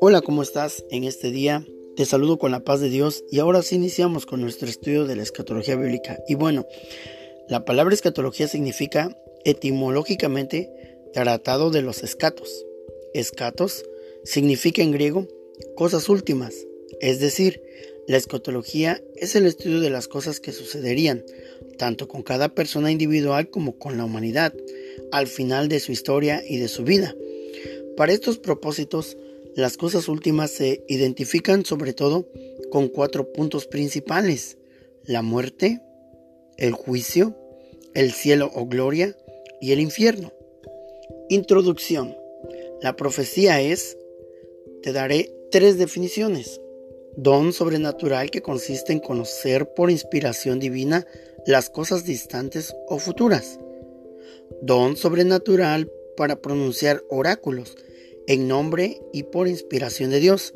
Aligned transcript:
Hola, 0.00 0.20
¿cómo 0.22 0.42
estás 0.42 0.84
en 0.90 1.04
este 1.04 1.30
día? 1.30 1.66
Te 1.96 2.04
saludo 2.04 2.38
con 2.38 2.50
la 2.50 2.60
paz 2.60 2.80
de 2.80 2.88
Dios 2.88 3.24
y 3.30 3.40
ahora 3.40 3.62
sí 3.62 3.74
iniciamos 3.76 4.26
con 4.26 4.40
nuestro 4.40 4.68
estudio 4.68 5.06
de 5.06 5.16
la 5.16 5.22
escatología 5.22 5.76
bíblica. 5.76 6.18
Y 6.28 6.34
bueno, 6.34 6.66
la 7.48 7.64
palabra 7.64 7.94
escatología 7.94 8.48
significa 8.48 9.16
etimológicamente 9.44 10.70
tratado 11.12 11.70
de 11.70 11.82
los 11.82 12.02
escatos. 12.02 12.64
Escatos 13.14 13.84
significa 14.24 14.82
en 14.82 14.92
griego 14.92 15.26
cosas 15.76 16.08
últimas, 16.08 16.54
es 17.00 17.20
decir, 17.20 17.62
la 18.08 18.16
escatología 18.16 19.02
es 19.16 19.36
el 19.36 19.44
estudio 19.44 19.80
de 19.80 19.90
las 19.90 20.08
cosas 20.08 20.40
que 20.40 20.52
sucederían, 20.52 21.24
tanto 21.76 22.08
con 22.08 22.22
cada 22.22 22.48
persona 22.48 22.90
individual 22.90 23.50
como 23.50 23.78
con 23.78 23.98
la 23.98 24.06
humanidad, 24.06 24.54
al 25.12 25.26
final 25.26 25.68
de 25.68 25.78
su 25.78 25.92
historia 25.92 26.42
y 26.48 26.56
de 26.56 26.68
su 26.68 26.84
vida. 26.84 27.14
Para 27.98 28.14
estos 28.14 28.38
propósitos, 28.38 29.18
las 29.54 29.76
cosas 29.76 30.08
últimas 30.08 30.50
se 30.50 30.82
identifican 30.88 31.66
sobre 31.66 31.92
todo 31.92 32.26
con 32.70 32.88
cuatro 32.88 33.30
puntos 33.30 33.66
principales. 33.66 34.56
La 35.04 35.20
muerte, 35.20 35.82
el 36.56 36.72
juicio, 36.72 37.36
el 37.92 38.12
cielo 38.12 38.50
o 38.54 38.64
gloria 38.64 39.18
y 39.60 39.72
el 39.72 39.80
infierno. 39.80 40.32
Introducción. 41.28 42.16
La 42.80 42.96
profecía 42.96 43.60
es, 43.60 43.98
te 44.82 44.94
daré 44.94 45.30
tres 45.50 45.76
definiciones. 45.76 46.58
Don 47.20 47.52
sobrenatural 47.52 48.30
que 48.30 48.42
consiste 48.42 48.92
en 48.92 49.00
conocer 49.00 49.74
por 49.74 49.90
inspiración 49.90 50.60
divina 50.60 51.04
las 51.46 51.68
cosas 51.68 52.04
distantes 52.04 52.76
o 52.86 53.00
futuras. 53.00 53.58
Don 54.62 54.96
sobrenatural 54.96 55.90
para 56.16 56.40
pronunciar 56.40 57.02
oráculos 57.10 57.76
en 58.28 58.46
nombre 58.46 59.00
y 59.12 59.24
por 59.24 59.48
inspiración 59.48 60.10
de 60.10 60.20
Dios. 60.20 60.54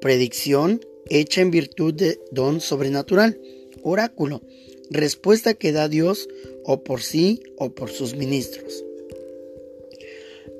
Predicción 0.00 0.86
hecha 1.08 1.40
en 1.40 1.50
virtud 1.50 1.94
de 1.94 2.20
don 2.30 2.60
sobrenatural. 2.60 3.40
Oráculo. 3.82 4.42
Respuesta 4.88 5.54
que 5.54 5.72
da 5.72 5.88
Dios 5.88 6.28
o 6.62 6.84
por 6.84 7.02
sí 7.02 7.42
o 7.58 7.74
por 7.74 7.90
sus 7.90 8.14
ministros. 8.14 8.84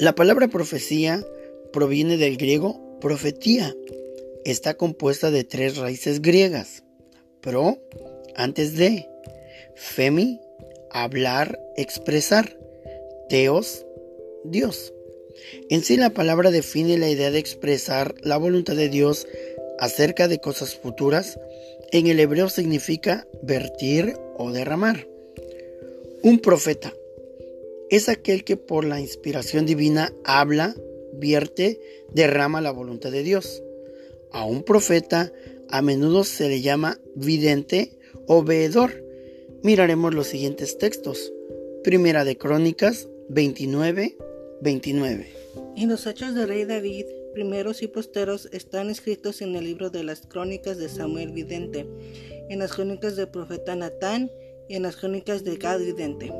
La 0.00 0.16
palabra 0.16 0.48
profecía 0.48 1.24
proviene 1.72 2.16
del 2.16 2.36
griego 2.36 2.98
profetía. 3.00 3.72
Está 4.46 4.74
compuesta 4.74 5.32
de 5.32 5.42
tres 5.42 5.76
raíces 5.76 6.22
griegas. 6.22 6.84
Pro, 7.40 7.82
antes 8.36 8.76
de. 8.76 9.08
Femi, 9.74 10.40
hablar, 10.92 11.58
expresar. 11.76 12.56
Teos, 13.28 13.84
Dios. 14.44 14.94
En 15.68 15.82
sí 15.82 15.96
la 15.96 16.10
palabra 16.10 16.52
define 16.52 16.96
la 16.96 17.10
idea 17.10 17.32
de 17.32 17.40
expresar 17.40 18.14
la 18.20 18.36
voluntad 18.36 18.76
de 18.76 18.88
Dios 18.88 19.26
acerca 19.80 20.28
de 20.28 20.38
cosas 20.38 20.76
futuras. 20.76 21.40
En 21.90 22.06
el 22.06 22.20
hebreo 22.20 22.48
significa 22.48 23.26
vertir 23.42 24.14
o 24.36 24.52
derramar. 24.52 25.08
Un 26.22 26.38
profeta 26.38 26.94
es 27.90 28.08
aquel 28.08 28.44
que 28.44 28.56
por 28.56 28.84
la 28.84 29.00
inspiración 29.00 29.66
divina 29.66 30.12
habla, 30.22 30.76
vierte, 31.14 31.80
derrama 32.14 32.60
la 32.60 32.70
voluntad 32.70 33.10
de 33.10 33.24
Dios. 33.24 33.64
A 34.36 34.44
un 34.44 34.64
profeta 34.64 35.32
a 35.70 35.80
menudo 35.80 36.22
se 36.22 36.50
le 36.50 36.60
llama 36.60 37.00
vidente 37.14 37.98
o 38.26 38.42
veedor. 38.44 39.02
Miraremos 39.62 40.12
los 40.12 40.26
siguientes 40.26 40.76
textos. 40.76 41.32
Primera 41.82 42.22
de 42.22 42.36
Crónicas 42.36 43.08
29, 43.30 44.18
29. 44.60 45.26
Y 45.74 45.86
los 45.86 46.06
hechos 46.06 46.34
del 46.34 46.48
rey 46.48 46.66
David, 46.66 47.06
primeros 47.32 47.80
y 47.80 47.86
posteros, 47.88 48.50
están 48.52 48.90
escritos 48.90 49.40
en 49.40 49.56
el 49.56 49.64
libro 49.64 49.88
de 49.88 50.04
las 50.04 50.26
crónicas 50.26 50.76
de 50.76 50.90
Samuel 50.90 51.32
Vidente, 51.32 51.86
en 52.50 52.58
las 52.58 52.74
crónicas 52.74 53.16
del 53.16 53.28
profeta 53.28 53.74
Natán 53.74 54.30
y 54.68 54.74
en 54.74 54.82
las 54.82 54.96
crónicas 54.96 55.44
de 55.44 55.56
Gad 55.56 55.78
Vidente. 55.78 56.30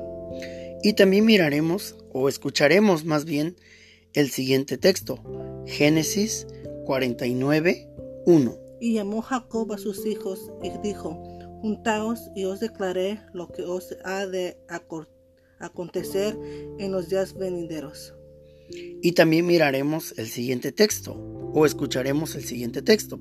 Y 0.82 0.92
también 0.92 1.24
miraremos, 1.24 1.96
o 2.12 2.28
escucharemos 2.28 3.06
más 3.06 3.24
bien, 3.24 3.56
el 4.12 4.28
siguiente 4.28 4.76
texto, 4.76 5.18
Génesis 5.66 6.46
49, 6.86 7.88
1. 8.24 8.58
Y 8.80 8.94
llamó 8.94 9.20
Jacob 9.20 9.72
a 9.72 9.78
sus 9.78 10.06
hijos 10.06 10.50
y 10.62 10.70
dijo, 10.82 11.22
Juntaos 11.60 12.30
y 12.34 12.44
os 12.44 12.60
declaré 12.60 13.20
lo 13.32 13.48
que 13.48 13.62
os 13.62 13.96
ha 14.04 14.26
de 14.26 14.56
acontecer 15.58 16.38
en 16.78 16.92
los 16.92 17.08
días 17.08 17.34
venideros. 17.34 18.14
Y 18.70 19.12
también 19.12 19.46
miraremos 19.46 20.16
el 20.18 20.28
siguiente 20.28 20.72
texto 20.72 21.14
o 21.54 21.66
escucharemos 21.66 22.34
el 22.34 22.44
siguiente 22.44 22.82
texto. 22.82 23.18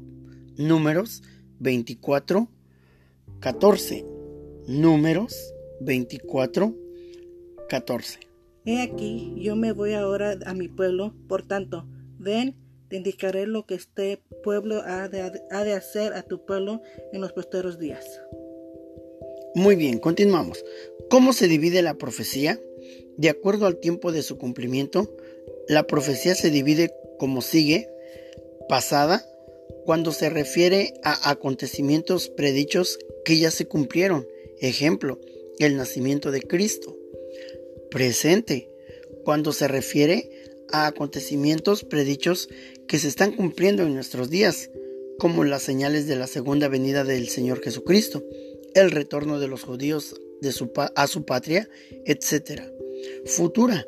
Números 0.57 1.23
24, 1.59 2.47
14. 3.39 4.05
Números 4.67 5.53
24, 5.81 6.75
14. 7.69 8.19
He 8.65 8.81
aquí, 8.81 9.33
yo 9.37 9.55
me 9.55 9.71
voy 9.71 9.93
ahora 9.93 10.37
a 10.45 10.53
mi 10.53 10.67
pueblo, 10.67 11.13
por 11.27 11.43
tanto, 11.43 11.87
ven, 12.17 12.55
te 12.89 12.97
indicaré 12.97 13.47
lo 13.47 13.65
que 13.65 13.75
este 13.75 14.21
pueblo 14.43 14.81
ha 14.85 15.07
de, 15.09 15.21
ha 15.51 15.63
de 15.63 15.73
hacer 15.73 16.13
a 16.13 16.23
tu 16.23 16.45
pueblo 16.45 16.81
en 17.11 17.21
los 17.21 17.33
posteros 17.33 17.79
días. 17.79 18.05
Muy 19.55 19.75
bien, 19.75 19.99
continuamos. 19.99 20.63
¿Cómo 21.09 21.33
se 21.33 21.47
divide 21.47 21.81
la 21.81 21.95
profecía? 21.95 22.59
De 23.17 23.29
acuerdo 23.29 23.65
al 23.65 23.79
tiempo 23.79 24.11
de 24.11 24.21
su 24.21 24.37
cumplimiento, 24.37 25.15
la 25.67 25.87
profecía 25.87 26.35
se 26.35 26.49
divide 26.49 26.93
como 27.17 27.41
sigue. 27.41 27.89
Pasada, 28.67 29.25
cuando 29.85 30.11
se 30.11 30.29
refiere 30.29 30.93
a 31.03 31.29
acontecimientos 31.29 32.29
predichos 32.29 32.99
que 33.23 33.37
ya 33.37 33.51
se 33.51 33.67
cumplieron. 33.67 34.27
Ejemplo, 34.59 35.19
el 35.59 35.77
nacimiento 35.77 36.31
de 36.31 36.41
Cristo. 36.41 36.97
Presente, 37.89 38.69
cuando 39.23 39.53
se 39.53 39.67
refiere 39.67 40.29
a 40.71 40.87
acontecimientos 40.87 41.83
predichos 41.83 42.49
que 42.87 42.99
se 42.99 43.07
están 43.07 43.31
cumpliendo 43.31 43.83
en 43.83 43.93
nuestros 43.93 44.29
días, 44.29 44.69
como 45.19 45.43
las 45.43 45.63
señales 45.63 46.07
de 46.07 46.15
la 46.15 46.27
segunda 46.27 46.67
venida 46.67 47.03
del 47.03 47.29
Señor 47.29 47.61
Jesucristo, 47.61 48.23
el 48.73 48.91
retorno 48.91 49.39
de 49.39 49.47
los 49.47 49.63
judíos 49.63 50.19
de 50.41 50.51
su 50.51 50.71
a 50.95 51.07
su 51.07 51.25
patria, 51.25 51.69
etc. 52.05 52.61
Futura, 53.25 53.87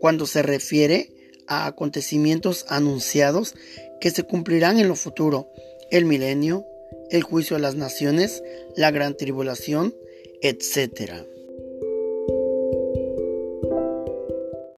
cuando 0.00 0.26
se 0.26 0.42
refiere 0.42 1.10
a 1.46 1.66
acontecimientos 1.66 2.66
anunciados 2.68 3.54
que 4.00 4.10
se 4.10 4.24
cumplirán 4.24 4.78
en 4.78 4.88
lo 4.88 4.96
futuro, 4.96 5.48
el 5.90 6.04
milenio, 6.04 6.64
el 7.10 7.22
juicio 7.22 7.56
a 7.56 7.60
las 7.60 7.76
naciones, 7.76 8.42
la 8.76 8.90
gran 8.90 9.16
tribulación, 9.16 9.94
etc. 10.42 11.26